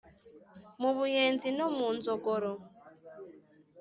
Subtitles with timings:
[0.81, 2.51] mu buyenzi no mu nzogoro